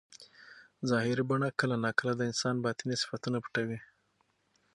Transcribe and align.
ظاهري 0.89 1.23
بڼه 1.29 1.49
کله 1.59 1.75
ناکله 1.85 2.13
د 2.15 2.21
انسان 2.29 2.55
باطني 2.65 2.95
صفتونه 3.03 3.37
پټوي. 3.43 3.79